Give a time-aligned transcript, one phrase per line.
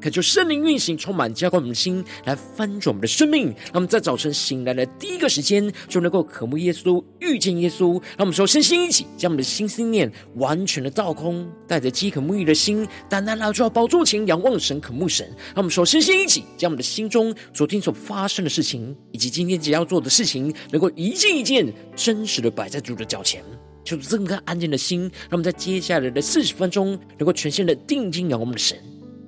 [0.00, 3.48] 恳求圣灵运行，充满浇灌我们的心，来翻转我们的生命。
[3.48, 7.92] 让我们在早晨醒来的第一个时间，就能够渴慕耶稣，遇见耶稣。
[8.16, 15.26] 让我们说，身心一起，将我们的心思念完全的倒空，带着饥渴沐浴的心，单单来到宝座前，仰望神，渴慕神。
[15.48, 23.44] 让我们说，身心一起，将我们的心中昨天所发生的事情，以及今天即将要做的事情，能够一件一件真实的摆在主的脚前，
[23.84, 28.78] 求主赐个安静的心，让我们在接下来的四十分钟，能够全心的定睛仰望我们的神。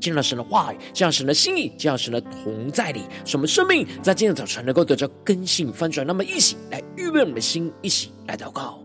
[0.02, 6.04] 进入神的话语，这样神的心意，这样神的同在里，使我们生命在今天早晨能够得到更新翻转。
[6.04, 8.80] 那么，一起来预备我们的心，一起来祷告。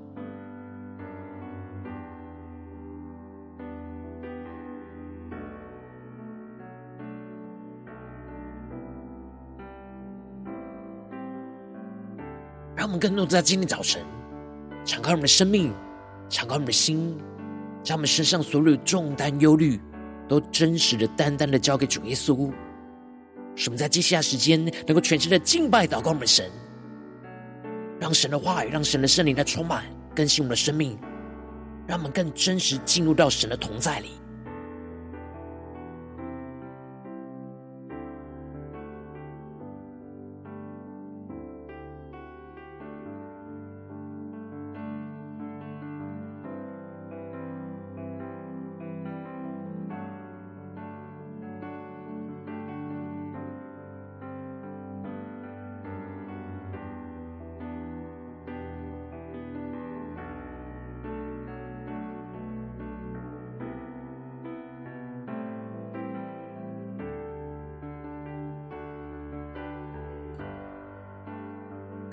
[12.76, 14.04] 让我们更多在今天早晨
[14.86, 15.74] 敞开我们的生命，
[16.30, 17.18] 敞开我们的心，
[17.82, 19.80] 将我们身上所有的重担、忧虑。
[20.28, 22.52] 都真实的、单单的交给主耶稣，
[23.56, 26.50] 使我们在接下来时间能够全心的敬拜、祷告我们的神，
[28.00, 29.84] 让神的话语、让神的圣灵来充满、
[30.16, 30.98] 更新我们的生命，
[31.88, 34.12] 让我们更真实进入到神的同在里。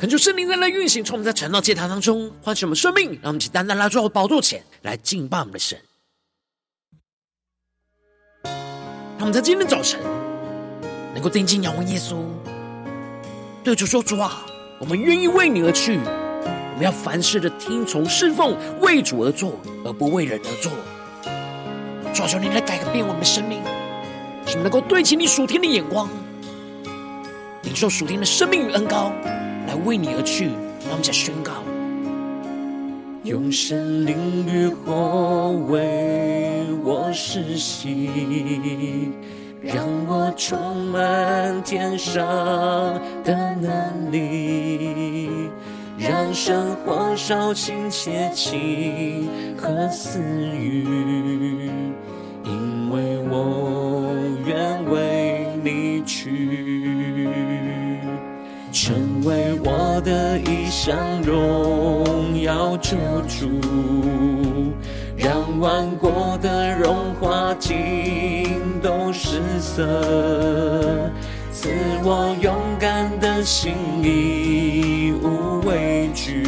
[0.05, 5.81] 恳求圣灵在那运行，从我们在晨祷祭坛当中唤醒我们生命，让我们起单单来到宝座前来敬拜我们的神。
[8.43, 9.99] 让我们在今天早晨
[11.15, 12.17] 能够定睛仰望耶稣，
[13.65, 14.45] 对主说：“主啊，
[14.79, 20.71] 我们愿意为你而去，我们要凡事的听从侍奉，为主而做，而不为人而做。”
[22.13, 23.63] 主啊，求你来改变我们的生命，
[24.45, 26.11] 使我们能够对齐你属天的眼光，
[27.63, 29.11] 领受属天的生命与恩膏。
[29.67, 30.47] 来为你而去，
[30.83, 31.53] 让我们再宣告：
[33.23, 39.11] 用神灵与火为我施洗，
[39.63, 42.23] 让我充满天上
[43.25, 45.31] 的能力，
[45.97, 49.27] 让生活烧尽切情
[49.57, 50.85] 和私欲，
[52.45, 53.74] 因为我
[59.95, 62.97] 我的一项荣耀救
[63.29, 63.49] 主，
[65.17, 67.71] 让万国的荣华尽
[68.83, 69.87] 都失色，
[71.53, 71.69] 赐
[72.03, 73.73] 我勇敢的心，
[74.03, 76.43] 义无畏惧，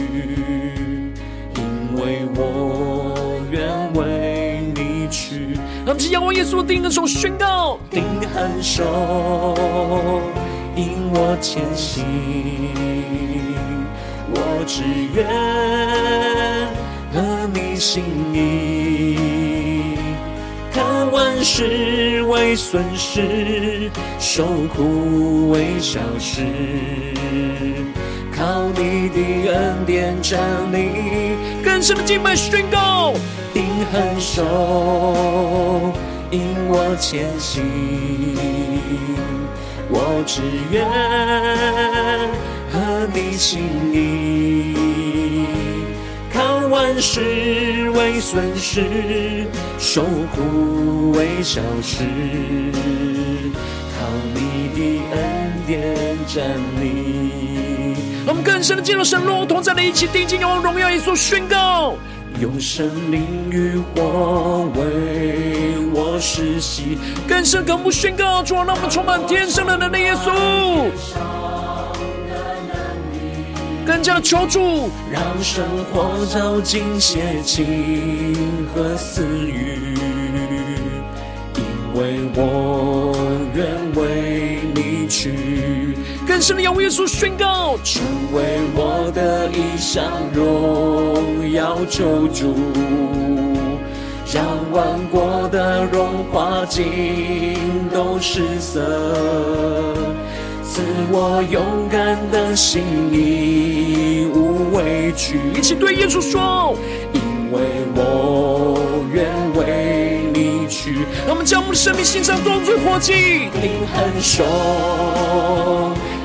[1.55, 5.55] 因为我愿为你去。
[5.85, 8.03] 让我们仰望耶稣，定恒手宣告，定
[8.35, 8.83] 恒手。
[10.75, 12.05] 引我前行，
[14.67, 14.83] 只
[15.15, 15.25] 愿
[17.15, 18.03] 合你心
[18.35, 19.17] 意，
[20.73, 23.89] 看万事为损失，
[24.19, 24.45] 受
[24.75, 26.43] 苦为小事，
[28.37, 30.41] 靠你的恩典站
[30.73, 33.15] 立，更深的敬拜宣告，
[33.55, 34.43] 定恒手，
[36.33, 37.63] 引我前行。
[39.89, 40.85] 我只愿
[43.13, 43.61] 你心
[43.93, 44.75] 意，
[46.33, 49.47] 看万事为损失，
[49.79, 50.03] 受
[50.35, 52.05] 苦为小事，
[53.93, 54.81] 靠你的
[55.13, 55.95] 恩典
[56.27, 56.45] 站
[56.81, 57.95] 立。
[58.27, 61.95] 我们更深的进入神荣同在的一起，定睛用荣耀耶稣，宣告。
[62.41, 70.91] 用神灵与火为我施洗，更深更不宣告，主啊，让我们充满天上的能力，耶稣，
[73.87, 78.35] 更加的求助，让生活照进邪情
[78.75, 79.95] 和私欲，
[81.55, 81.63] 因
[81.95, 83.15] 为我
[83.55, 85.97] 愿为你去。
[86.27, 88.03] 更深的仰望耶稣，宣告成
[88.33, 90.05] 为我的一项
[90.35, 92.55] 荣耀救主，
[94.35, 98.83] 让万国的荣华尽都失色，
[100.77, 105.41] 赐我勇敢的心，义无畏惧。
[105.57, 106.77] 一起对耶稣说：
[107.15, 107.63] 因为
[107.95, 108.79] 我
[109.11, 109.25] 愿
[109.55, 111.07] 为你去。
[111.27, 114.45] 让我们将我们的生命献上，当作火祭，灵和手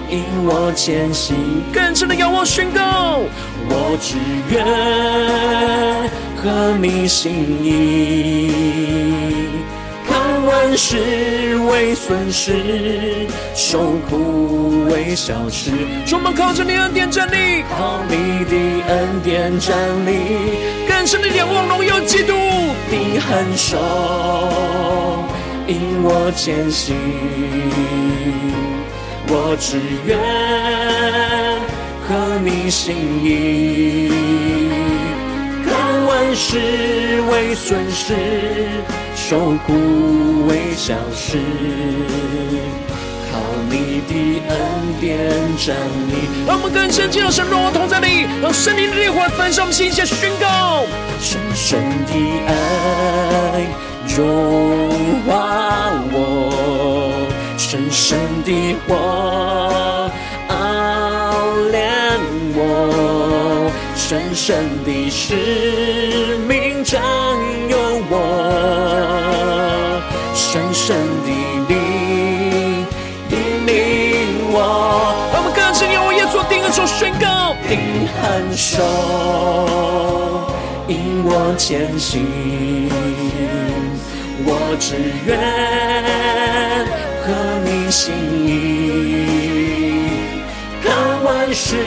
[0.10, 1.34] 引我前行，
[1.72, 3.22] 更深的仰望宣告，
[3.70, 4.18] 我只
[4.52, 4.66] 愿
[6.36, 7.32] 合你心
[7.64, 8.52] 意，
[10.06, 11.31] 看万事
[11.82, 12.54] 为损失，
[13.56, 15.72] 受苦为小事。
[16.06, 18.56] 充满靠着你恩典站立，靠你的
[18.88, 19.76] 恩典站
[20.06, 20.12] 立，
[20.88, 22.34] 更深的仰望荣耀基督，
[22.92, 23.80] 你恒守
[25.66, 26.96] 引我前行。
[29.28, 30.20] 我只愿
[32.08, 34.12] 合你心意，
[35.66, 36.60] 看万事
[37.32, 38.14] 为损失，
[39.32, 41.38] 受苦为小事，
[43.32, 43.40] 靠
[43.70, 44.60] 你的恩
[45.00, 45.08] 典
[45.56, 45.74] 站
[46.10, 46.28] 立。
[46.46, 50.84] 让我们更深进入神荣耀同在里，让圣灵的烈火焚烧我们心，下宣告：
[51.22, 52.14] 深深的
[52.46, 53.66] 爱
[54.18, 57.26] 融化我。
[57.58, 60.12] 深深的火
[60.50, 62.20] 熬炼
[62.54, 67.02] 我，深深的使命占
[67.70, 67.78] 有
[68.10, 69.21] 我，
[70.92, 71.30] 深深的
[71.70, 71.74] 灵
[73.30, 73.34] 引
[73.66, 73.72] 领
[74.52, 74.58] 我。
[75.32, 77.80] 让我们更深仰望耶稣，定恒手宣告，定
[78.20, 78.22] 恒
[78.52, 78.84] 手
[80.90, 82.28] 引我前行，
[84.44, 85.30] 我只愿。
[87.24, 87.28] 合
[87.64, 88.12] 你心
[88.46, 88.50] 意，
[90.84, 90.92] 看
[91.24, 91.78] 万事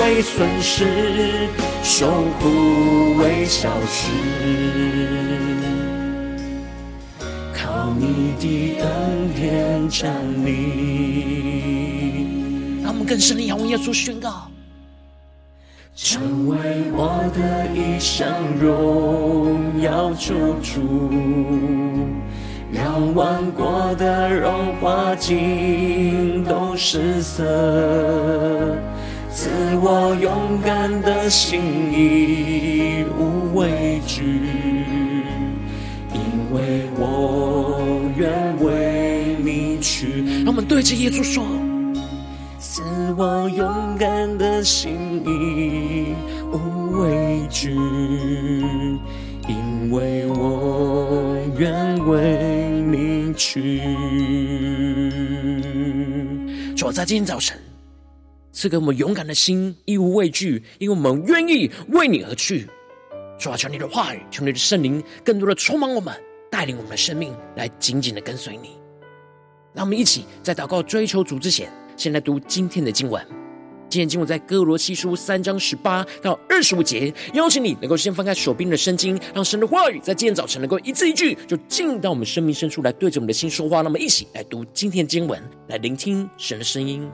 [0.00, 1.46] 为损失，
[1.84, 2.08] 受
[2.40, 4.08] 苦为小事，
[7.62, 10.10] 靠你的恩典站
[10.44, 12.26] 立。
[12.82, 14.50] 让我们更深的仰望耶稣宣告，
[15.94, 16.58] 成为
[16.92, 18.28] 我的一生
[18.60, 21.08] 荣耀救主。
[22.72, 27.44] 让万国的荣华尽都失色，
[29.30, 29.50] 赐
[29.80, 31.60] 我勇敢的心，
[31.92, 34.50] 义无畏惧，
[36.14, 36.20] 因
[36.54, 40.22] 为我愿为你去。
[40.44, 41.44] 让我们对着耶稣说：
[42.60, 42.82] 赐
[43.16, 46.14] 我勇敢的心，义
[46.52, 47.70] 无畏惧，
[49.48, 53.12] 因为我愿为你。
[53.34, 53.80] 去，
[56.76, 57.58] 主啊，在今天早晨
[58.52, 62.68] 赐给我们勇敢的心，义无畏惧，因为我们愿意为你而去。
[63.38, 66.14] 主啊，求你的话语，求你的圣灵，更多的充满我们，
[66.52, 68.78] 带领我们的生命来紧紧的跟随你。
[69.72, 73.26] 让我们一起在祷告追求主之前，先来读今天的经文。
[73.88, 83.80] 今天经文在歌罗西书三章十八到二十五节，邀请你能够先翻开手边的圣经，让神的话语在今天早晨能够一字一句就进到我们生命深处来，对着我们的心说话。
[83.80, 87.10] 那么，一起来读今天的经文，来聆听神的声音。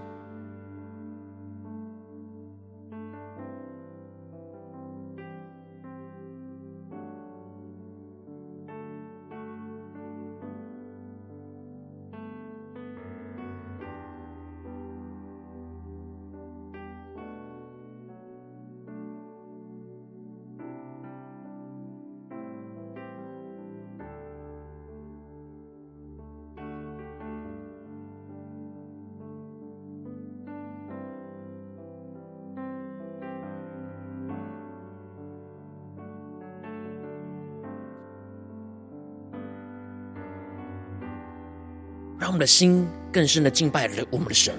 [42.38, 44.54] 们的心更深的敬拜了我们的神，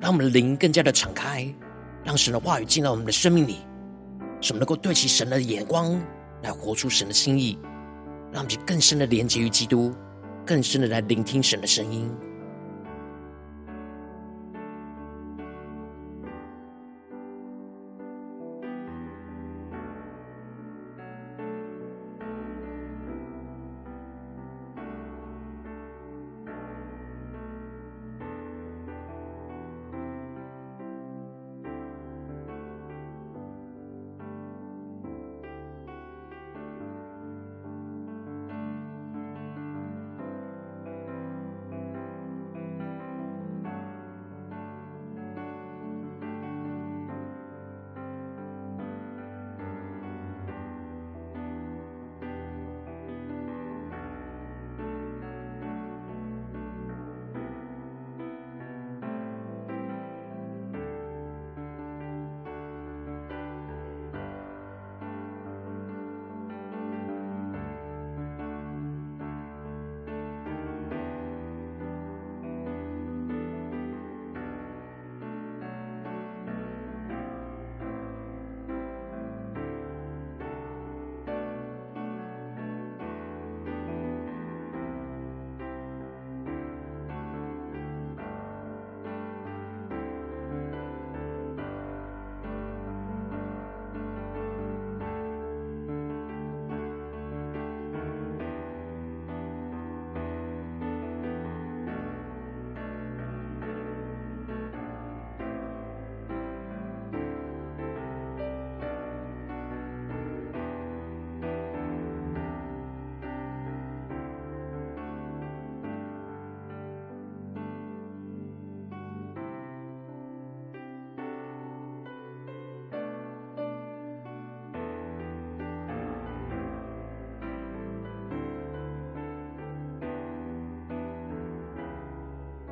[0.00, 1.46] 让我们的灵更加的敞开，
[2.02, 3.58] 让神的话语进到我们的生命里，
[4.40, 6.00] 使我们能够对齐神的眼光，
[6.42, 7.58] 来活出神的心意，
[8.32, 9.94] 让我们更深的连接于基督，
[10.46, 12.10] 更深的来聆听神的声音。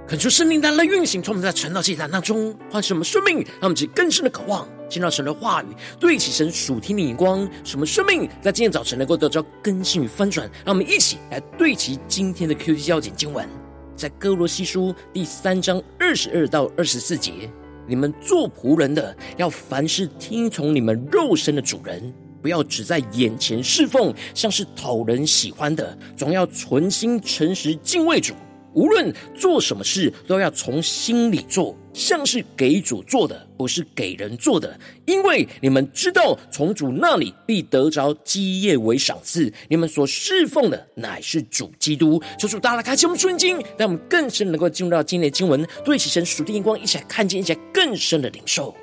[0.07, 5.69] 恳求圣灵大来运行，从我们在晨祷祭坛当中唤醒我们生命，让我们去更深的渴望见到神的话语，
[5.99, 10.47] 对齐神属天的眼光，使我们生命在今天早晨能够得到更新与翻转。
[10.63, 13.49] 让我们一起来对齐今天的 QT 焦点经文，
[13.97, 17.51] 在哥罗西书第三章二十二到二十四节：
[17.89, 28.35] 你们做仆人的，要凡事听从你们肉身的主人，不要只在眼前侍奉，像是讨人喜欢的，总要存心诚实敬畏主。
[28.75, 34.79] 无论做什么事，都要从心里做，像是给主做的，不是给人做的。
[35.07, 39.53] 因为你们知道，从主那里必得着基业为赏赐。
[39.69, 42.21] 你们所侍奉的乃是主基督。
[42.39, 48.75] 求主大家开启我们圣经，让我们更深能够进入到今天的经文，对齐神属天眼光，一起来看见，一些更深的领受。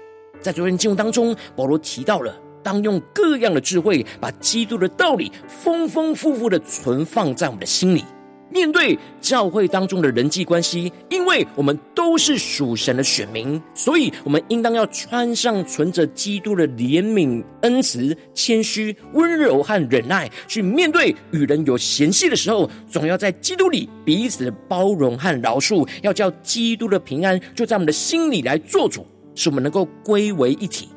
[0.42, 2.34] 在昨天经文当中，保罗提到了，
[2.64, 8.04] 当用各样的智慧，把基督的道理丰丰富富的存放在我们的心里。
[8.52, 30.90] 面对教会当中的人际关系，因为我们都是属神的选民，所以我们应当要穿上存着基督的怜悯、恩慈、谦虚、温柔和忍耐，去面对与人有嫌隙的时候，总要在基督里彼此的包容和饶恕，要叫基督的平安就在我们的心里来做主，使我们能够归为一体。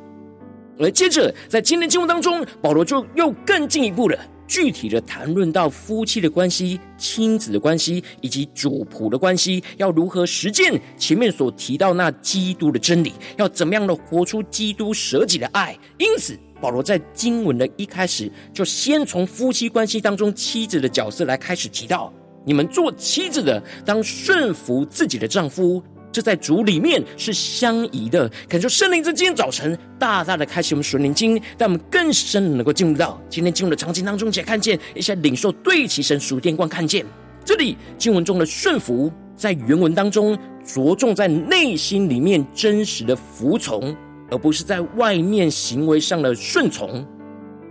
[0.76, 4.18] 而接着在今天经文当中，保罗就又更进一步了。
[4.46, 13.12] 具体的谈论到夫妻的关系、亲子的关系以及主仆的关系，要如何实践前面所提到那基督的真理？
[13.36, 15.76] 要怎么样的活出基督舍己的爱？
[15.98, 22.12] 因此，保罗在经文的一开始就先从夫妻关系当中妻子的角色来开始提到：
[22.44, 25.82] 你们做妻子的，当顺服自己的丈夫。
[26.14, 28.30] 这在主里面是相宜的。
[28.48, 37.04] 感受圣灵在今天早晨大大的开启我们属灵经，让我们更深的能够进入到今天进入的场景当中，且看见一些领受对齐神属天光看见。
[37.44, 43.94] 这里经文中的顺服，在原文当中着重在内心里面真实的服从，
[44.30, 47.04] 而不是在外面行为上的顺从。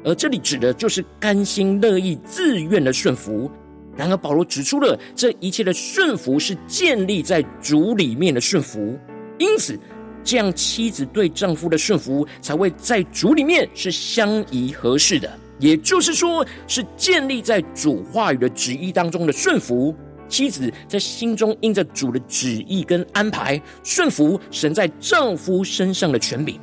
[0.03, 3.50] 而这里指的就是甘心乐意、自愿的顺服。
[3.95, 8.97] 然而，保罗指出了这一切的顺服是建立在主里面的顺服，
[9.38, 9.77] 因此，
[10.23, 15.31] 这样妻子对丈夫的顺服才会在主里面是相宜合适的。
[15.59, 19.95] 也就是说，是建立在主话语的旨意当中的顺服。
[20.27, 26.59] 妻子在心中印着主的旨意跟安排顺服神在丈夫身上的权柄，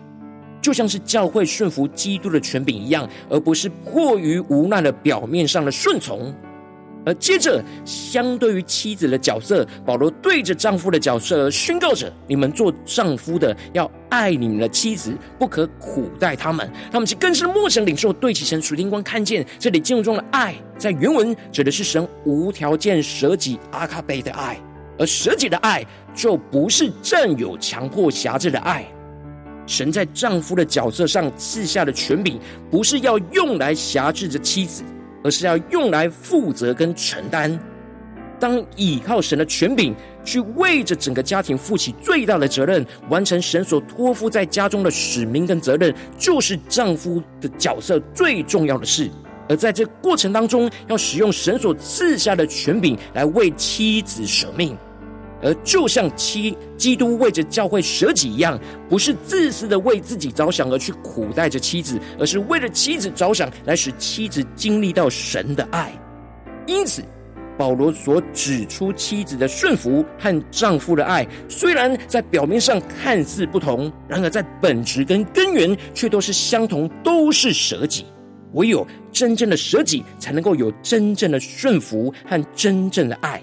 [0.60, 6.34] 就像是教会顺服基督的权柄一样，而不是迫于无奈的表面上的顺从。
[7.04, 16.71] 而接着，相对于妻子的角色，保罗对着丈夫的角色宣告着：你们做丈夫的要爱你们的妻子，不可苦待他们。
[16.92, 24.61] 他们是更深的默想领受，对齐神属天光看见这里经文中的爱，在原文指的是神无条件舍己阿卡贝的爱，
[24.99, 28.87] 而舍己的爱就不是占有、强迫、辖制的爱。
[29.66, 32.38] 神在丈夫的角色上赐下的权柄，
[32.71, 34.83] 不是要用来辖制着妻子。
[35.23, 37.59] 而是要用来负责跟承担。
[38.39, 49.11] 当倚靠神的权柄，去为着整个家庭负起最大的责任，完成神所托付在家中的使命跟责任，就是丈夫的角色最重要的事。
[49.47, 54.75] 而在这过程当中，要使用神所赐下的权柄来为妻子舍命。
[55.42, 65.92] 而就像妻基督为着教会舍己一样，不是自私的为自己着想而去苦待着妻子，而是为了妻子着想，来使妻子经历到神的爱。
[66.66, 67.02] 因此，
[67.59, 78.06] 保罗所指出妻子的顺服和丈夫的爱，虽然在表面上看似不同，然而在本质跟根源却都是相同，都是舍己。
[78.54, 83.42] 唯有真正的舍己，才能够有真正的顺服和真正的爱。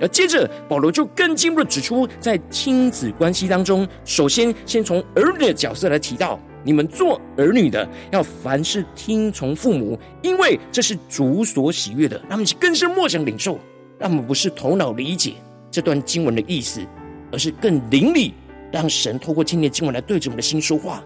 [0.00, 12.16] 而接着，保罗就更进一步的指出，在亲子关系当中，首先先从儿女的角色来提到，你们做儿女的要凡事听从父母，因为这是主所喜悦的。
[12.28, 13.58] 让我们更深默想领受，
[13.98, 15.34] 让我们不是头脑理解
[15.70, 16.80] 这段经文的意思，
[17.30, 18.34] 而是更灵里，
[18.72, 21.04] 让神透过今天的经文来对着我们的心说话，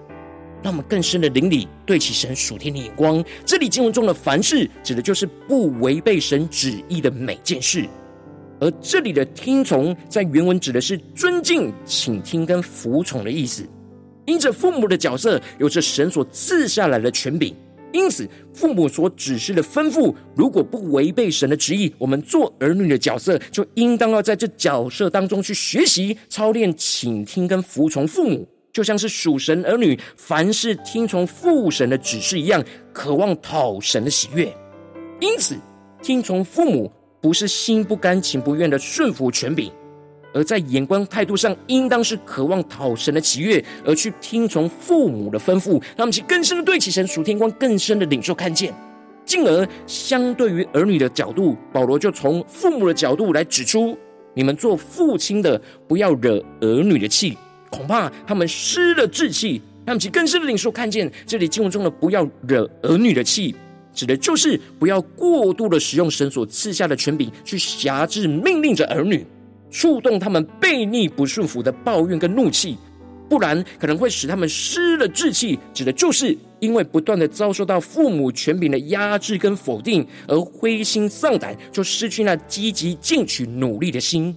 [0.63, 3.23] 让我们更深的灵里对齐神属天的眼光。
[3.45, 7.87] 这里经文中的凡事，指的就是不违背神旨意的每件事。
[8.61, 13.65] 而这里的听从，在原文指的是尊敬、倾听跟服从的意思。
[14.27, 17.55] 因着父母的角色有着神所赐下来的权柄，
[17.93, 32.63] 因此父母所指示的吩咐，如果不违背神的旨意，我们做儿女的角色就应当要在这角色当中去学习、操练、倾听跟服从父母，就像是属神儿女凡事听从父神的指示一样，
[32.93, 34.53] 渴望讨神的喜悦。
[35.21, 35.57] 因此，
[36.03, 36.93] 听从父母。
[37.21, 39.71] 不是心不甘情不愿的顺服权柄，
[40.33, 48.73] 而在眼光态度上，应当是渴望讨神的喜悦，而去听从父母的吩咐，让我们去更深的对齐神属天光，更深的领受看见。
[49.25, 53.99] 进而，相对于儿女的角度，保罗就从父母的角度来指出：
[54.35, 57.37] 你们做父亲的，不要惹儿女的气，
[57.69, 59.61] 恐怕他们失了志气。
[59.85, 63.55] 让我们去更深的领受看见，这里经文中的“不要惹儿女的气”，
[63.99, 69.27] 指的就是不要过度的使用神所赐下的权柄，去辖制命令着儿女。
[69.73, 72.79] 触动他们悖逆不顺服的抱怨跟怒气，
[73.29, 75.59] 不然可能会使他们失了志气。
[75.75, 84.33] 指的就是因为不断的遭受到父母权柄的压制跟否定，而灰心丧胆，就失去那积极进取努力的心。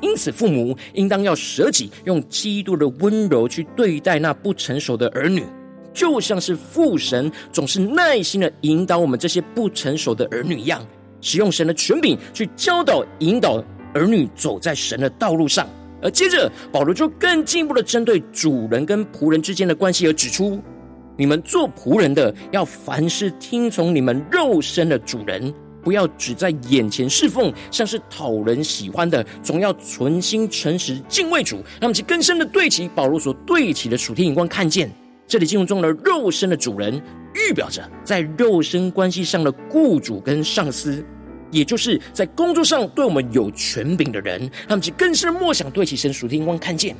[0.00, 5.44] 因此，父母应当要舍己，用基督的温柔去对待那不成熟的儿女，
[5.92, 10.86] 就像是父神总是耐心的引导我们这些不成熟的儿女一样，
[11.20, 13.62] 使用神的权柄去教导引导。
[13.92, 15.68] 儿女走在神的道路上，
[16.00, 20.62] 而接着保罗就更进一步的针对主人跟仆人之间的关系而指出：
[21.16, 31.56] 你们做仆人的要凡事听从你们肉身的主人，不要只在眼前侍奉，像是讨人喜欢的，总要存心诚实敬畏主。
[31.56, 34.88] 让我们去更深的对齐保罗所对齐的属天眼光，看见
[35.30, 37.00] 这里经文中的肉身的主人，
[37.34, 41.04] 预表着在肉身关系上的雇主跟上司。
[41.52, 46.96] 也就是在工作上对我们有权柄的人，他们就更是默想对其神属天光看见。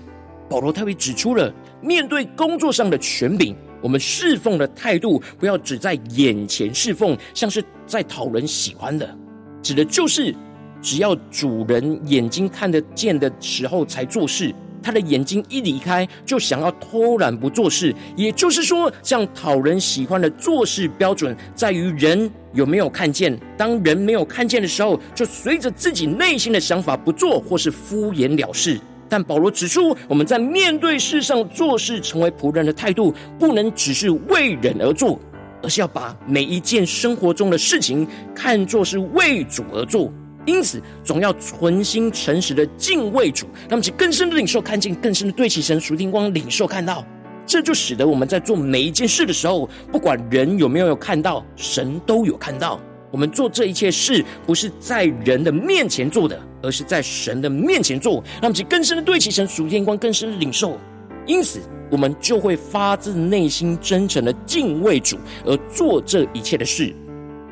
[0.49, 9.13] 保罗特别指出了，面对工作上的权柄，我们侍奉的态度不要只在眼前侍奉，像是在讨人喜欢的，
[9.61, 10.33] 指的就是
[10.81, 14.55] 只要主人眼睛看得见的时候才做事。
[14.83, 17.95] 他的眼睛一离开，就想要偷懒不做事。
[18.17, 23.39] 也就是说，这样讨人喜欢的做事标准，在于人有没有看见。
[23.57, 28.81] 当人没有看见的时候，就随着自己内心的想法不做，或是敷衍了事。
[29.09, 35.19] 但保罗指出，我们在面对世上做事，成为仆人的态度，不能只是为人而做，
[35.63, 40.13] 而是要把每一件生活中的事情看作是为主而做。
[40.47, 47.05] 因此，总要存心诚实的敬畏主，让我们更深的领受看见，更深的对齐神属天光领受看到，
[47.47, 52.81] 这就使得我们在做每一件事的时候，不管人有没有看到，神都有看到。
[53.11, 60.79] 我们做这一切事，不是在人的面前做的，而是在神的面前做，让我们更深的对齐神属天光，更深的领受。
[61.27, 66.95] 因此，我们就会发自内心真诚的敬畏主，而做这一切的事。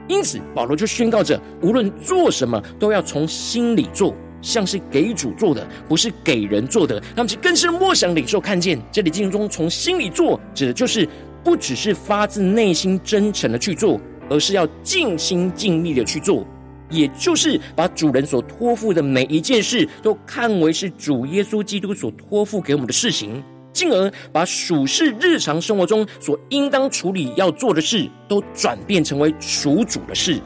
[0.09, 6.95] 因此，保罗就宣告着：无论做什么，都要从心里做，像是给主做的，不是给人做的。
[7.15, 11.07] 让我们更深默想领受看见，这里经文中从心里做，指的就是
[11.45, 16.47] 不只是发自内心真诚的去做，而是要尽心尽力的去做，
[16.89, 23.43] 也就是把主人所托付的每一件事，都看为是主耶稣基督所托付给我们的事情。
[23.73, 30.41] 进而把属世日常生活中所应当处理要做的事，都转变成为属主的事，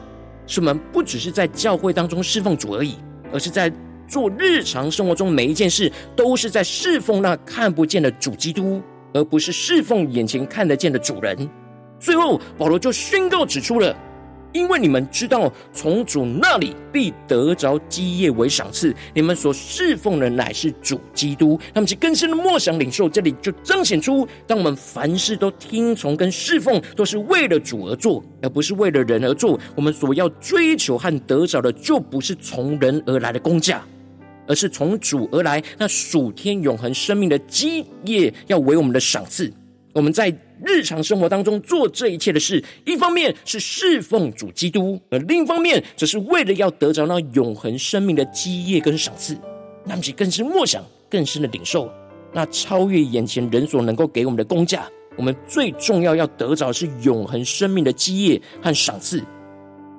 [0.45, 2.95] 使我们不只是在教会当中侍奉主而已，
[3.31, 3.71] 而是在
[4.07, 8.81] 做日常生活中每一件事，都是在侍奉那看不见的主基督，
[9.13, 11.49] 而不是侍奉眼前看得见的主人。
[11.99, 13.95] 最后，保罗就宣告指出了。
[14.53, 18.95] 因为你们知道，从主那里必得着基业为赏赐。
[19.13, 21.59] 你们所侍奉的乃是主基督。
[21.73, 29.59] 那么，其更深的默想领受，这里就彰显出，当我们凡事都听从跟侍奉，都是为了主而做，而不是为了人而做。
[29.75, 33.83] 我们所要追求和得着的，就不是从人而来的工价，
[34.47, 39.51] 而是从主而来那属天永恒生命的基业，要为我们的赏赐。
[39.93, 49.37] 我们在日常生活当中做这一切的事，一方面是侍奉主基督，而另一方面则是为了要得着那永恒生命的基业跟赏赐。
[49.85, 51.91] 那么，更是默想，更深的领受
[52.31, 54.87] 那超越眼前人所能够给我们的工价。
[55.15, 59.23] 我们最重要要得着的是永恒生命的基业和赏赐。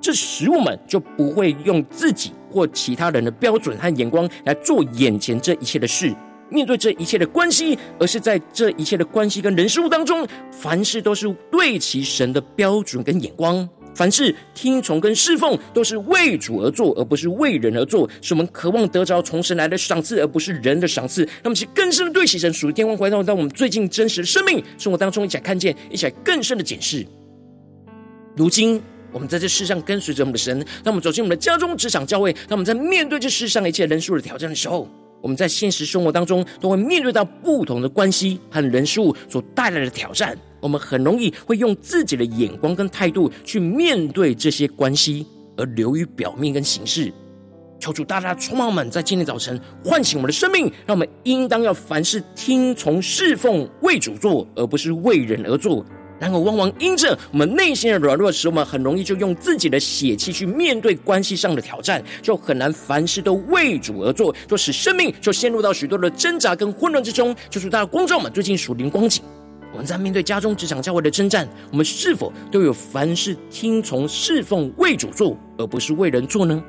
[0.01, 6.13] 这使我们就不会用自己或其他人的标准和眼光来做眼前这一切的事。
[6.55, 18.09] 面对这一切的关系，而是在这一切的关系跟人事物当中，凡事都是对其神的标准跟眼光，凡事听从跟侍奉都是为主而做，而不是为人而做。
[18.23, 21.29] 是我们渴望得着从神来的赏赐，而不是人的赏赐。
[21.43, 27.05] 那么，其更深的对齐神属于天光回到到我们最近真实的生命生活当中，一起来看见，一起来更深的检视。
[28.37, 34.89] 如今，我们在这世上跟随着我们的神，当我们走进我们的家中、职场、教会，当我们在面对这世上一切人数的挑战的时候。
[35.25, 47.11] 我们在现实生活当中都会面对到不同的关系和人事物所带来的挑战，我们很容易会用自己的眼光跟态度去面对这些关系，而流于表面跟形式。
[47.81, 55.83] 求主大大充满我们，在今天早晨唤醒我们的生命，让我们应当要凡事听从侍奉，为主做，而不是为人而做。
[56.25, 67.37] 然而，往往因着我们内心的软弱，使我们很容易就用自己的血气去面对关系上的挑战，就很难凡事都为主而做，就使生命就陷入到许多的挣扎跟混乱之中。
[67.51, 69.23] 求主大家光照们最近属灵光景，
[69.71, 76.65] 我们在面对家中、职场、教会的征战，我们是否都有凡事听从侍奉、为主做，而不是为人做呢？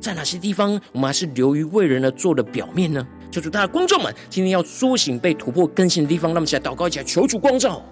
[0.00, 3.06] 在哪些地方，我们还是流于为人而做的表面呢？
[3.30, 7.82] 求主大大光照们，今天要苏醒、被突破、更新的地方，让我们起来祷告，一起来求主光照。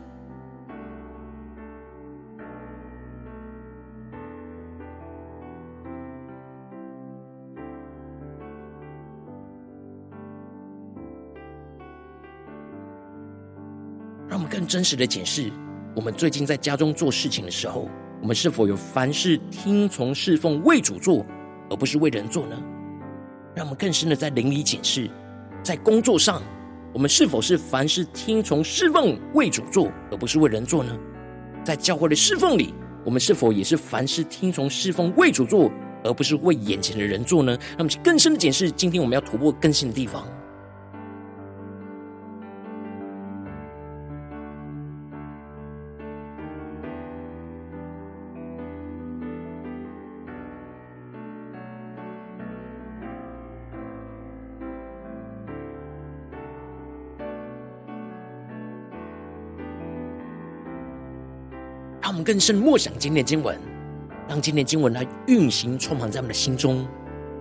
[14.71, 15.51] 真实的检视，
[15.97, 17.89] 我们最近在家中做事情的时候，
[18.23, 21.27] 我们是否有凡事听从侍奉、为主做，
[21.69, 22.57] 而不是为人做呢？
[23.53, 25.11] 让我们更深的在灵里检视，
[25.61, 26.41] 在工作上，
[26.95, 30.97] 我们是否是凡事听从侍奉、为主做，而不是为人做呢？
[31.65, 32.73] 在教会的侍奉里，
[33.05, 35.69] 我们是否也是凡事听从侍奉、为主做，
[36.05, 37.59] 而不是为眼前的人做呢？
[37.71, 40.25] 让我们更深的检视，今天我们要突破更新的地方。
[62.31, 63.59] 更深默想今天经文，
[64.29, 66.87] 让今天经文来运行充满在我们的心中，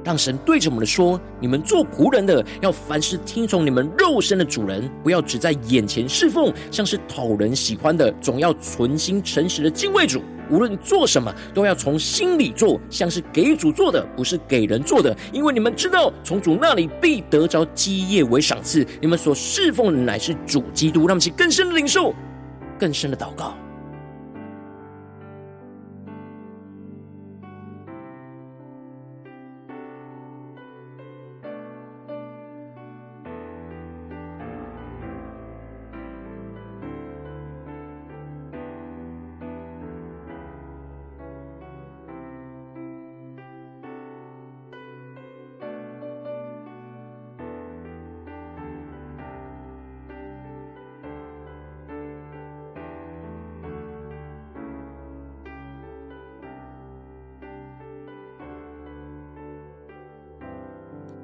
[0.03, 10.23] 让神对着我们说：你们做仆人的，要凡事听从你们肉身的主人，不要只在眼前侍奉，像是讨人喜欢的，总要存心诚实的敬畏主。
[10.49, 15.15] 无论做什么，都要从心里做，像是给主做的，不是给人做的。
[15.31, 18.83] 因为你们知道，从主那里必得着基业为赏赐。
[18.99, 22.11] 你们所侍奉的乃是主基督，让我们去更深的领受，
[22.79, 23.55] 更深的祷告。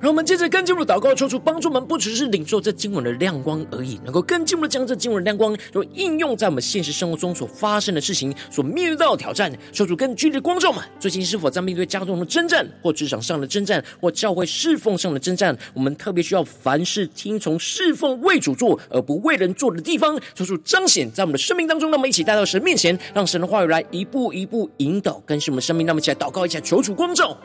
[0.06, 9.52] 让我们接着更进一步祷告，求主帮助我们，不只是领受这经文的亮光而已，能够更进一步的将这经文的亮光，就应用在我们现实生活中所发生的事情、所面对到的挑战。
[9.72, 15.58] 求主更具体的光照们，最近是否在面对家中的征战，或职场上的征战，或教会侍奉上的征战？
[15.74, 21.90] 我们特别需要凡事听从侍奉为主做，而不为人做的地方，求主彰显在我们的生命当中。
[21.90, 25.88] 让我们一起带到神面前，让神的话语来一步一步引导更新我们生命。
[25.88, 27.36] 让我们一起来祷告一下，求主光照。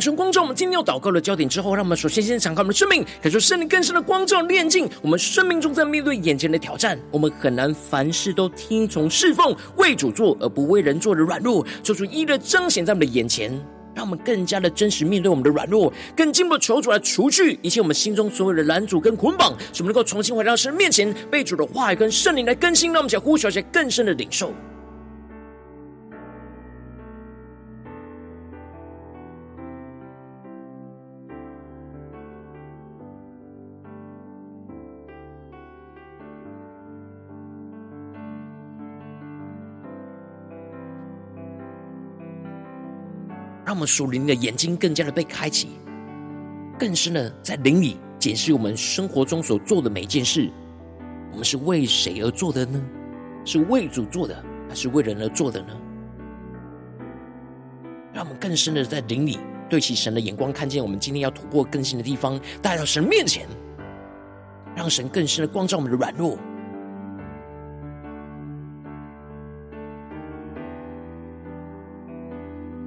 [0.00, 13.52] 当神光照我们今天要祷告的焦点之后，让我们首先先敞开我们的生命，感受圣灵更深的光照炼净我们生命中在面对眼前的挑战，我们很难凡事都听从侍奉为主做而不为人做的软弱，做出一一的彰显在我们的眼前，
[13.94, 24.50] 让我们更加的真实面对我们的软弱，更进一步的求主来除去一切我们心中所有的拦阻跟捆绑，使我们能够重新回到神面前，被主的话语跟圣灵来更新，让我们想呼求一些更深的领受。
[43.80, 45.68] 们属灵的眼睛更加的被开启，
[46.78, 50.50] 更深的在灵里检视我们生活中所做的每一件事，
[51.32, 52.80] 我们是为谁而做的呢？
[53.44, 55.68] 是为主做的，还是为人而做的呢？
[58.12, 59.38] 让我们更深的在灵里
[59.68, 63.48] 对齐神的眼光，看见我们今天要突破更新的地方，带到神面前，
[64.76, 66.38] 让神更深的光照我们的软弱。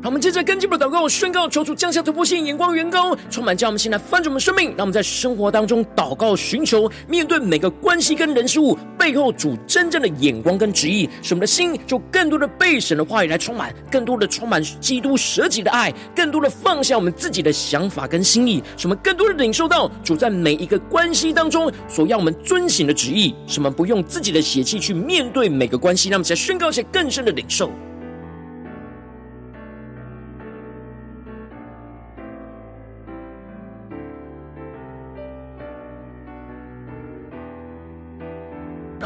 [0.04, 4.68] 好，我们接着跟进我们的祷告，宣告求主降下突破性眼光，远高充满，将我们现在翻转我们生命。
[4.72, 27.72] 让我们在生活当中祷告，寻求面对每个关系跟人事物背后主真正的眼光跟旨意，使我们的心就更多的被神的话语来充满，更多的充满基督舍己的爱，更多的放下我们自己的想法跟心意，使我们更多的领受到主在每一个关系当中所要我们遵行的旨意，使我们不用自己的血气去面对每个关系，让我们再宣告一些更深的领受。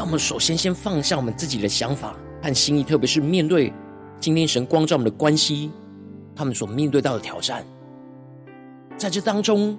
[0.08, 3.70] 那么首先先放下我们自己的想法和心意，特别是面对
[4.18, 5.70] 今天神光照我们的关系，
[6.34, 7.62] 他们所面对到的挑战，
[8.96, 9.78] 在这当中，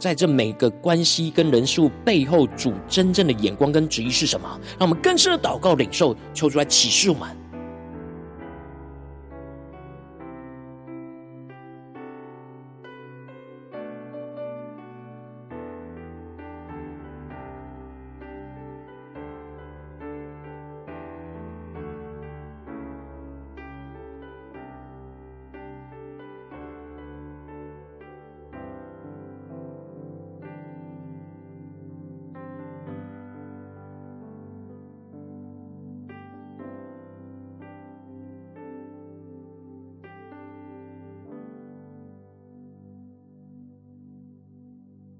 [0.00, 4.60] 在这每个关系跟人数背后，主真正的眼光跟旨意是什么？
[4.76, 7.28] 让我们更深的祷告领受，求出来启示我们。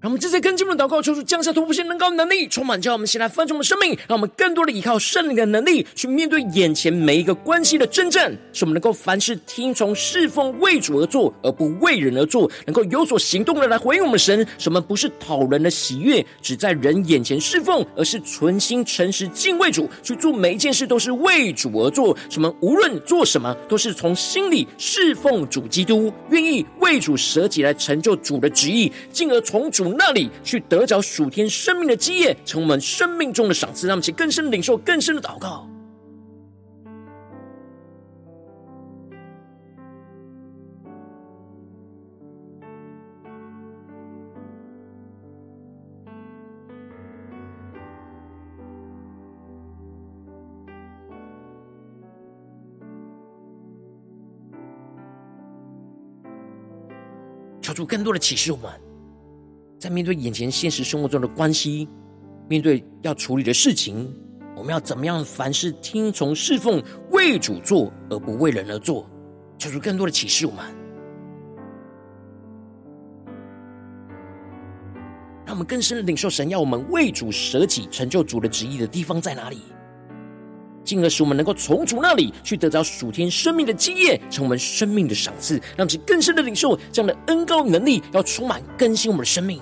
[0.09, 14.47] 我们正在跟进我们的祷告，求主降下突破性能高能力，充满叫我们现在翻转我们生命，让我们更多的依靠圣灵的能力，去面对眼前每一个关系的真正，使我们能够凡事听从侍奉为主而做，而不为人而做，能够有所行动的来回应我们神。
[14.57, 22.17] 什么不是讨人的喜悦，只在人眼前侍奉，而是存心诚实敬畏主，去做每一件事都是为主而做。
[22.31, 29.98] 什么无论做什么，都是从心里侍奉主基督，愿意为主舍己来成就主的旨意，进而从主。
[30.01, 35.69] 那里去得着属天生命的基业，成我们生命中的赏赐，让我们去更深领受更深的祷告。
[57.61, 58.88] 求主更多的启示我们。
[59.79, 61.89] 在面对眼前现实生活中的关系，
[62.49, 64.13] 面对要处理的事情，
[64.57, 65.25] 我们要怎么样？
[65.25, 69.09] 凡事听从侍奉，为主做，而不为人而做，
[69.57, 70.65] 求主更多的启示我们，
[75.47, 79.59] 让我们更深的领受神要我们为主舍己、成就主的旨意的地方在哪里？
[80.89, 89.61] 进而使我们能够从主那里去得着属天生命的基业，成为我们生命的赏赐，让其更深的领受这样的恩膏能力，要充满更新我们的生命。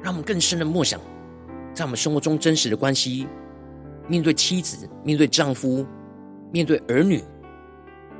[0.00, 0.98] 让我们更深的默想，
[1.78, 3.24] 在我们生活中真实的关系，
[4.08, 5.86] 面对妻子、面对丈夫、
[6.50, 7.22] 面对儿女、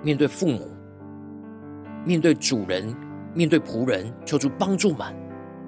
[0.01, 0.71] 面对父母、
[2.07, 2.94] 面对主人、
[3.35, 5.12] 面对仆人，求主帮助们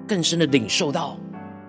[0.07, 1.19] 更深的领受到，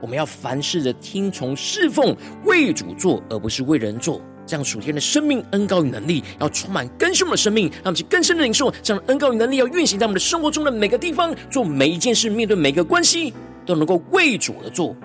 [0.01, 4.23] 我们要凡事的听从侍奉，为主做，而不是为人做。
[4.47, 13.35] 这样属天的生命恩膏与能力，要充满更新我们的生命，让我们去更深的领受这样恩膏与能力，要运行在我们的生活中的每个地方，做每一件事，面对每个关系。
[13.65, 14.97] 都能够为主而做，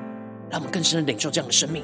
[0.49, 1.83] 让我们更深的领受这样的生命。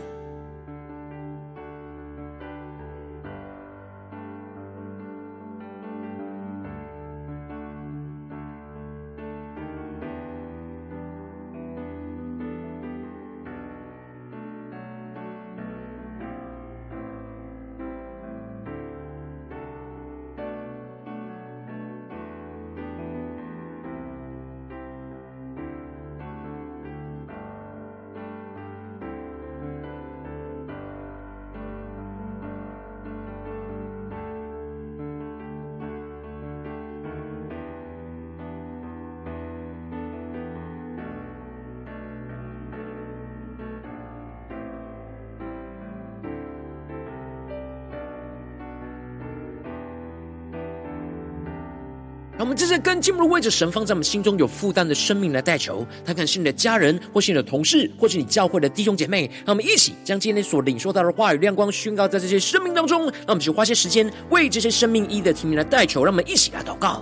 [52.44, 55.88] 我们这些更进一步为着神放在我们心中有负担的生命来代求。
[56.04, 59.32] 他可能是你的家人，或是你的同事，或是你教会的弟兄姐妹。
[59.46, 63.04] 让我们一起将今天所领受到的话语亮光宣告在这些生命当中。
[63.04, 66.04] 让我们去花些时间为这些生命一的提名来代求。
[66.04, 67.02] 让我们一起来祷告。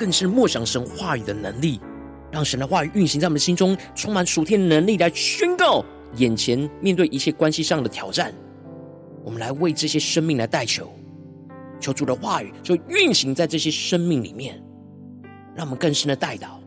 [0.00, 1.78] 更是默想神话语的能力，
[2.32, 5.84] 让神的话语运行在我们心中，充满属天的能力来宣告
[6.16, 8.32] 眼前面对一切关系上的挑战。
[9.22, 10.90] 我们来为这些生命来代求，
[11.78, 14.58] 求主的话语就运行在这些生命里面，
[15.54, 16.58] 让我们更深的带到。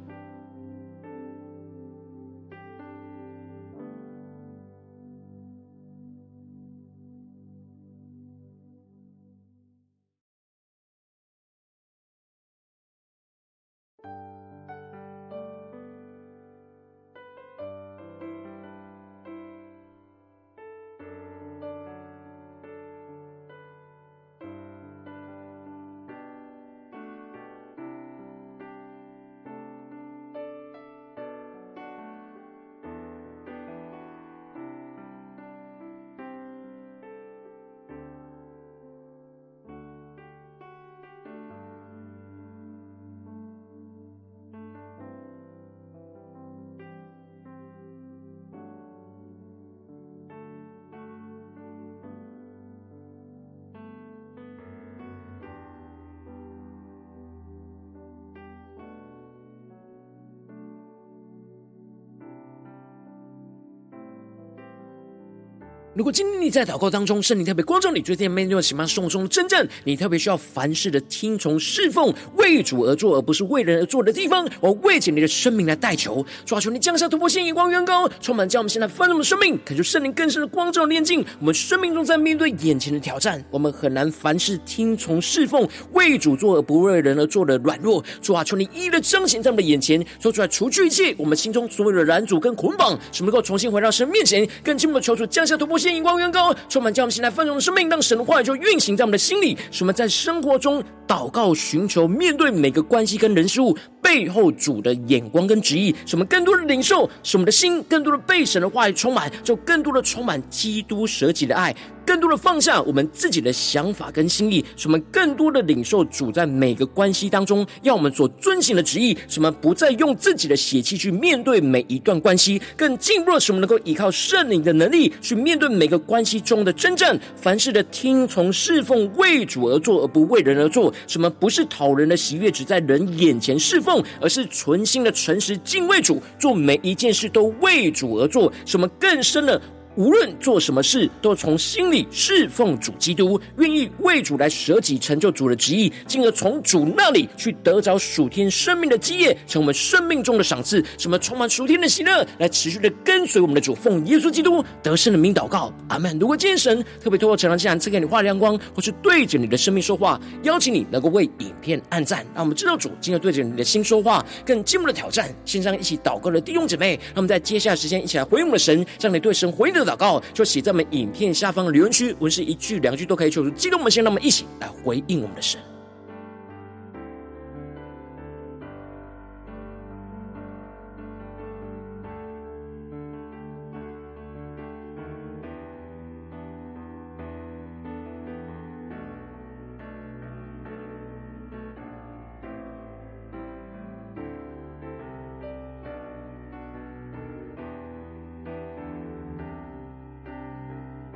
[66.04, 95.92] 如果今天你在祷告当中，圣灵特别光照你，最近面对什么样生活中的真正，你特别需要凡事的听从侍奉，为主而做，而不是为人而做的地方，我为着你的生命来代求，抓住你降下突破性眼光，远高，充满将我们现在丰盛的生命，恳求圣灵更深的光照炼净我们生命中在面对眼前的挑战，我们很难凡事听从侍奉，为主做而不为人而做的软弱，主啊，求你一一的彰显在我们的眼前，说出来除去一切我们心中所有的拦阻跟捆绑，使能够重新回到神面前，更进一步的求主降下突破性。
[95.94, 111.75] 眼光远高，充满将我们现在丰盛的生命，让神的话语就运行在我们的心里，使我们在生活中祷告、寻求、面对每个关系跟人事物背后主的眼光跟旨意，使我们更多的领受，使我们的心更多的被神的话语充满，就更多的充满基督舍己的爱。
[112.06, 139.62] 更多的放下我们自己的想法跟心意，什么更多的领受主在每个关系当中要我们所遵行的旨意，什么不再用自己的血气去面对每一段关系，更进一步的使我们能够依靠圣灵的能力去面对每个关系中的征战，凡事的听从侍奉，为主而做而不为人而做，什么不是讨人的喜悦，只在人眼前侍奉，而是存心的诚实敬畏主，做每一件事都为主而做，什么更深的。
[139.96, 156.17] 无论做什么事，都从心里侍奉主基督，愿意为主来舍己，成就主的旨意，进而从主那里去得着属天生命的基业，成我们生命中的赏赐，什么充满属天的喜乐，来持续的跟随我们的主，奉耶稣基督得胜的名祷告，阿门。
[156.17, 165.29] 如果今天神特别透过成长记，赐给你话亮光，或是对着你的生命说话，邀请你能够为影片按赞，让我们知道主今天对着你的心说话，更进一步的挑战。
[165.46, 169.83] 线上一起祷告的弟兄姐妹，让我们在接下来时间一起来回应我们的神，让你对神回应的。
[169.84, 175.60] 祷告就写在我们影片下方留言区，文是一句两句都可以，求助激动我们先让我们一起来回应我们的神。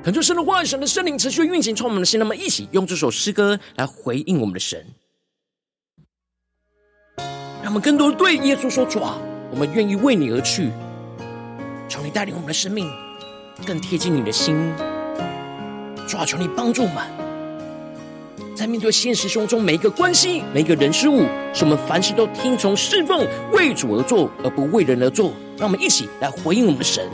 [0.08, 2.18] 恳求神的话语，神的圣灵持续运行，充满我们的心。
[2.18, 4.82] 那么，一起用这首诗歌来回应我们的神，
[7.62, 9.18] 让我们更多的对耶稣说：“主啊，
[9.50, 10.70] 我们愿意为你而去。
[11.90, 12.90] 求你带领我们的生命
[13.66, 14.56] 更贴近你的心。
[16.06, 25.34] 主啊，求你帮助我们，在面对现实生活中每一个关系、每一个人事物，使我们凡事都听从侍奉，为主而做，而不为人而做。
[25.58, 27.06] 让我们一起来回应我们的神，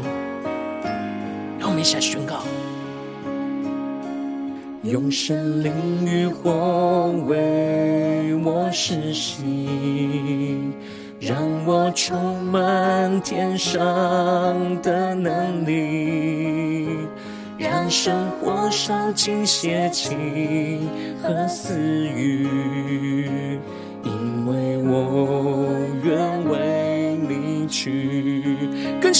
[1.58, 2.44] 让我们一起来宣告。”
[4.84, 5.72] 用神灵
[6.04, 9.34] 与火为我施洗，
[11.18, 13.80] 让我充满天上
[14.82, 16.86] 的能力，
[17.56, 20.14] 让生活烧尽邪气
[21.22, 21.74] 和私
[22.14, 22.46] 欲，
[24.02, 25.66] 因为我
[26.02, 28.53] 愿为你去，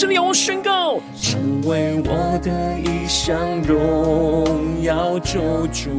[0.05, 5.89] 更深的仰望宣告，成为我的一项荣耀救主，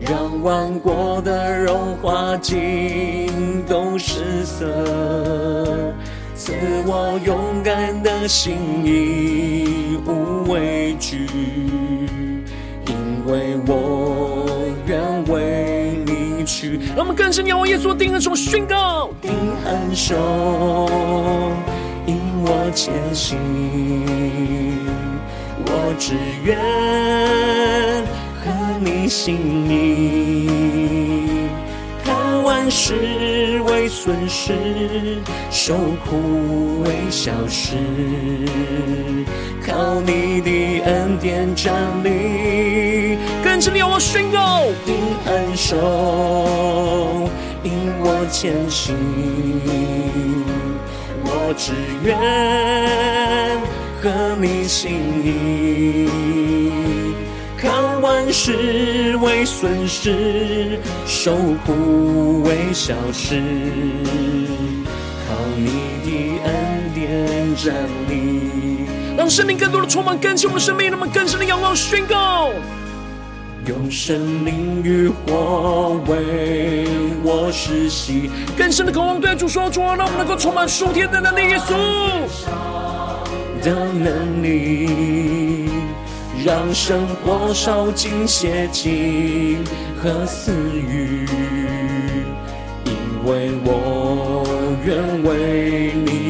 [0.00, 4.64] 让万国的荣华尽都失色，
[6.34, 6.54] 赐
[6.86, 11.26] 我勇敢的心，义无畏惧，
[12.86, 14.46] 因为我
[14.86, 16.80] 愿为你去。
[16.96, 19.30] 让我们更深仰望耶稣，定恒手宣告，定
[19.62, 20.88] 恒手
[22.50, 23.36] 我前行，
[25.66, 26.56] 我只愿
[28.40, 29.36] 合你心
[29.68, 30.48] 意，
[32.02, 34.54] 看万事为损失，
[35.50, 35.74] 受
[36.06, 37.76] 苦为小事，
[39.66, 43.18] 靠你的恩典站立。
[43.44, 44.96] 更深的仰望宣告，定
[45.26, 47.28] 恒手
[47.62, 48.94] 引我前行，
[51.48, 51.72] 我只
[52.04, 52.14] 愿
[54.02, 54.92] 合你心
[55.24, 56.06] 意，
[57.56, 61.34] 看万事为损失，受
[61.64, 63.40] 苦为小事，
[65.26, 65.70] 靠你
[66.04, 66.52] 的恩
[66.94, 67.74] 典站
[68.10, 68.84] 立。
[69.16, 72.50] 让生命更多的充满更新我们的生命，让我们更深的仰望宣告。
[73.66, 76.57] 用生命与火为
[77.48, 81.72] 我施洗，更深的渴望对主说：主啊，让我们能够充满属天的能力，耶稣。
[83.62, 85.70] 的能力，
[86.44, 89.64] 让生活烧尽邪情
[89.96, 91.26] 和私欲，
[92.84, 92.92] 因
[93.24, 94.44] 为我
[94.84, 95.87] 愿为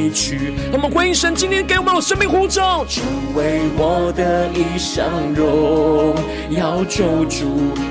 [0.08, 0.54] 你去。
[0.72, 3.04] 我们回应神今天给我们的生命呼召，成
[3.34, 6.14] 为我的一项荣
[6.50, 7.44] 耀救主，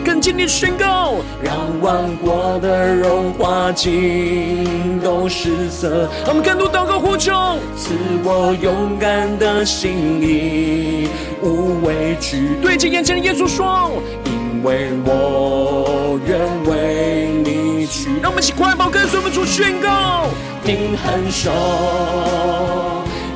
[0.03, 6.09] 更坚定宣告，让万国的荣华尽都失色。
[6.28, 7.32] 我们更多祷告呼求，
[7.78, 7.93] 赐
[8.24, 9.91] 我勇敢的心，
[10.22, 11.07] 意
[11.43, 12.49] 无畏惧。
[12.61, 13.91] 对着眼前的耶稣说，
[14.26, 18.10] 因为我愿为你去。
[18.22, 20.28] 让我们一起快跑，跟随我们主宣告，
[20.64, 21.52] 定恒手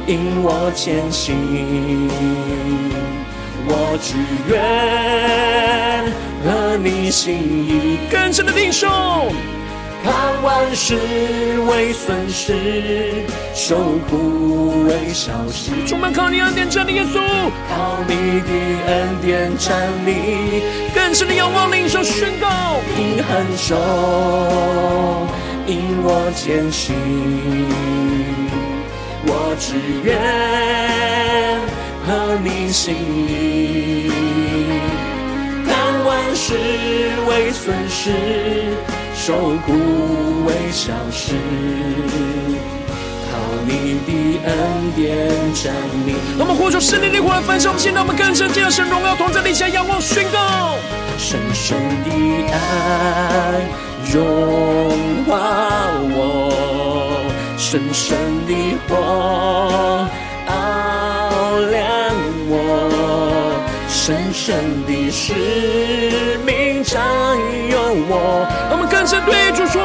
[0.08, 2.10] 引我前行，
[3.68, 4.18] 我只
[4.50, 6.04] 愿
[6.44, 8.88] 和你心意，更深的领受，
[10.04, 10.96] 看万事
[11.70, 13.24] 为损失，
[13.54, 13.76] 受
[14.10, 15.72] 苦为小事。
[15.86, 17.20] 充满靠你恩典站立，耶稣，
[17.70, 18.52] 靠你的
[18.88, 20.64] 恩典站立，
[20.96, 23.76] 更深的仰望领受宣告，定恒手
[25.68, 26.96] 引我前行。
[29.24, 30.18] 我只愿
[32.08, 32.10] 合
[32.44, 34.10] 你心意，
[35.68, 36.56] 看万事
[37.30, 38.10] 为损失，
[39.24, 39.34] 受
[39.68, 39.72] 苦
[40.48, 41.36] 为小事，
[43.30, 44.12] 靠你的
[44.50, 44.52] 恩
[44.96, 45.72] 典站
[46.08, 46.16] 立。
[46.40, 50.76] 我们呼求圣灵的火来焚烧，我们现在我们更深进入神荣耀同在里下仰望宣告，
[51.20, 52.10] 深深的
[52.52, 53.62] 爱
[54.12, 54.90] 融
[55.26, 57.30] 化我。
[57.60, 58.18] 深深
[58.48, 58.56] 的
[58.90, 60.08] 火
[60.48, 60.52] 照
[61.70, 61.80] 亮
[62.50, 63.54] 我，
[63.88, 66.61] 深深的使命
[66.92, 67.00] 占
[67.72, 67.80] 有
[68.10, 68.46] 我。
[68.70, 69.82] 我们更深对主说，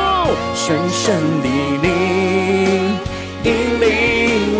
[0.57, 1.47] 深深的
[1.81, 2.99] 灵
[3.45, 3.87] 引领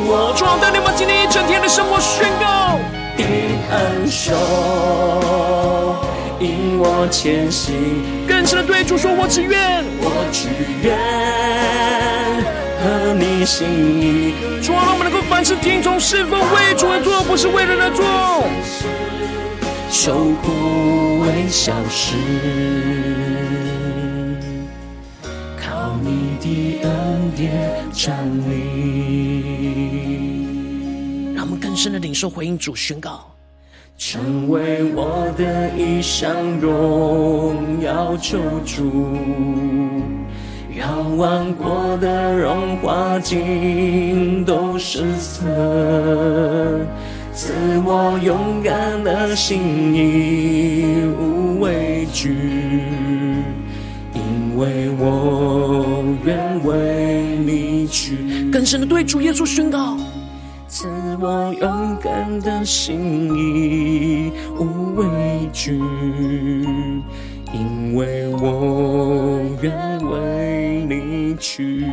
[0.07, 0.33] 我。
[0.39, 2.79] 主啊，带领我们今天一整天的生活宣告，
[3.17, 3.27] 定
[3.69, 4.31] 恒手
[6.39, 7.75] 引我前行。
[8.29, 10.47] 更深的对主说，我只愿，我只
[10.87, 10.97] 愿。
[12.79, 13.67] 合你心
[14.01, 18.07] 意，主啊，让我们能够凡事听从侍奉，为主而做，不是为人而做。
[19.99, 22.15] 受苦为小事，
[25.59, 27.51] 靠你的恩典
[27.93, 28.15] 站
[28.47, 28.53] 立。
[31.35, 33.35] 让我们更深的领受回应主宣告，
[33.97, 39.17] 成为我的一项荣耀救主。
[40.77, 45.43] 让万国的荣华尽都失色，
[47.37, 47.53] 赐
[47.85, 52.35] 我勇敢的心，义无畏惧，
[54.15, 58.17] 因为我愿为你去。
[58.51, 59.99] 更深的对主耶稣宣告，
[60.67, 60.89] 赐
[61.21, 65.07] 我勇敢的心，义无畏
[65.53, 65.79] 惧，
[67.53, 71.37] 因为我愿为你。
[71.39, 71.85] 去，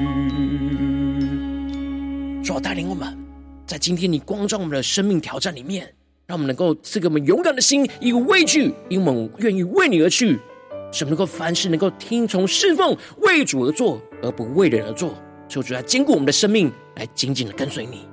[2.41, 3.13] 主，带领我们，
[3.65, 5.93] 在今天你光照我们的生命挑战里面，
[6.27, 10.37] 让我们能够赐给我们勇敢的心，一个畏惧，因为我们愿意为你而去，
[10.91, 15.15] 什么能够凡事能够听从侍奉，为主而做，而不为人而做。
[15.47, 18.12] 求主来坚固我们的生命，来紧紧的跟随你。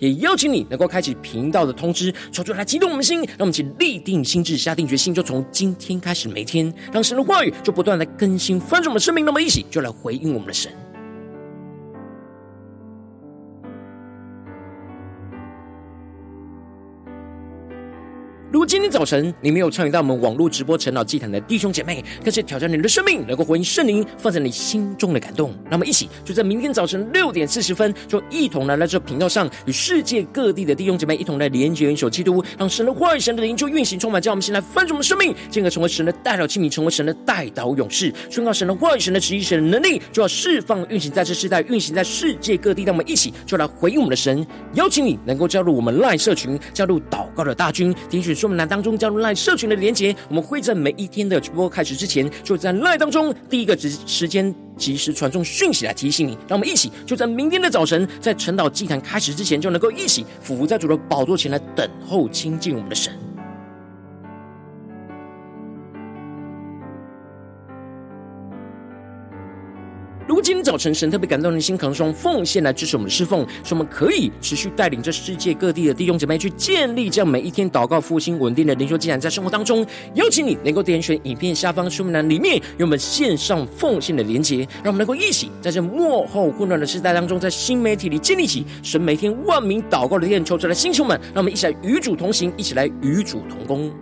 [0.00, 0.66] 也邀请你。
[0.68, 9.24] 能够开启频道的通知，求主来激动我们的心，让我们一起立定心智，下定决心，就从今天开始，每天让神的话语就不断来更新翻转我们的生命。
[9.24, 10.72] 那么一起就来回应我们的神。
[18.70, 25.52] 今天早晨你没有参与到我们网络直播晨祷祭坛的弟兄姐妹，更是挑战你的生命，能够回应圣灵放在你心中的感动。
[25.68, 34.22] 那么，一起就在明天早晨六点四十分，就一同来到这频道上，与世界各地的弟兄姐妹一同来连接、元首基督，让神的话语、神的灵就运行充满。
[34.22, 42.84] 叫我们先来翻转我们生命，进而成为神的代祷器皿，成为神的代祷勇士，宣告神的话语、神的旨意、神的能力，就要释放、运行在这世代，运行在世界各地。
[42.84, 56.32] 让我们一起就来回应我们的神，邀请你能够加入我们 LINE 社群，加入祷告的大军，点选说明栏当中加入赖社群的连接，我们会在每一天的直播开始之前，就在赖当中第一个时时间及时传送讯息来提醒你。
[56.46, 63.29] 让我们一起就在明天的早晨，在晨岛祭坛开始之前，就能够一起俯伏在主的宝座前来等候亲近我们的神。
[70.30, 93.92] 如今早晨神特别感动人心，可能用奉献来支持我们的侍奉，使我们可以持续带领着世界各地的弟兄姐妹去建立这样每一天祷告复兴稳定的灵修祭坛，在生活当中，邀请你能够点选影片下方说明栏里面有我们线上奉献的连结，让我们能够一起在这幕后混乱的时代当中，在新媒体里建立起神每天万名祷告的殿，求出来的星球们，让我们一起来与主同行，一起来与主同工。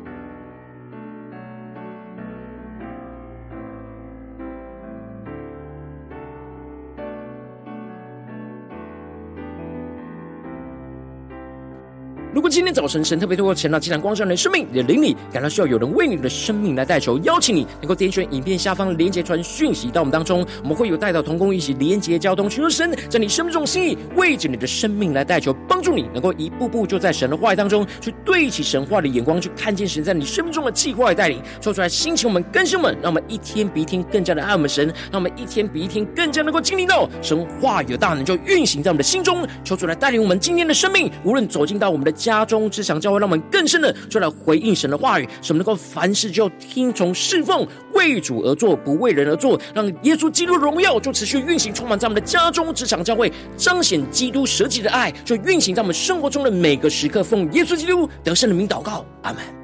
[12.48, 42.37] 今天早晨神特别透过晨祷祭坛光照你的生命，你的灵里感到需要有人为你的生命来代求，邀请你能够点选影片下方连结传讯息到我们当中，我们会有带到同工一起连结交通，寻求神在你生命中心意，为着你的生命来代求，帮助你能够一步步就在神的话语当中去对齐神话的眼光，去看见神在你生命中的计划与带领，说出来兴起我们更新我们，让我们一天比一天更加的爱我们神，让我们一天比一天更加能够经历到神话语的大能就运行在我们的心中，求主来带领我们今天的生命，无论走进到我们的家。
[42.38, 57.24] 家中之想教会，让我们更深的就来回应神的话语，使我们能够凡事就听从侍奉，为主而做，不为人而做，让耶稣基督荣耀就持续运行，充满在我们的家中职场教会，彰显基督舍己的爱，就运行在我们生活中的每个时刻。
[57.24, 59.57] 奉耶稣基督得胜的名祷告，阿门。